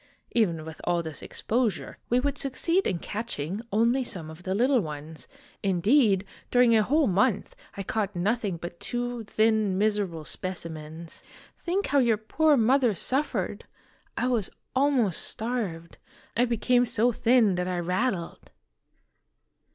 Even 0.31 0.65
with 0.65 0.81
all 0.85 1.03
this 1.03 1.21
exposure, 1.21 1.99
we 2.09 2.19
would 2.19 2.35
succeed 2.35 2.87
in 2.87 2.97
catch 2.97 3.37
ing 3.37 3.61
only 3.71 4.03
some 4.03 4.31
of 4.31 4.41
the 4.41 4.55
little 4.55 4.79
ones; 4.79 5.27
indeed, 5.61 6.25
during 6.49 6.75
a 6.75 6.81
whole 6.81 7.05
month 7.05 7.55
I 7.77 7.83
caught 7.83 8.15
nothing 8.15 8.57
but 8.57 8.79
two 8.79 9.23
thin 9.25 9.77
miserable 9.77 10.25
specimens. 10.25 11.21
Think 11.59 11.85
how 11.85 11.99
your 11.99 12.17
poor 12.17 12.57
mother 12.57 12.95
suffered! 12.95 13.65
I 14.17 14.25
was 14.25 14.49
almost 14.75 15.21
starved. 15.21 15.99
I 16.35 16.45
became 16.45 16.87
so 16.87 17.11
thin 17.11 17.53
that 17.53 17.67
I 17.67 17.77
rattled 17.77 18.49